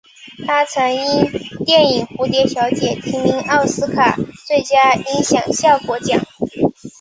[0.47, 1.31] 他曾因
[1.63, 4.15] 电影蝴蝶小姐提名奥斯卡
[4.47, 6.19] 最佳音响效果奖。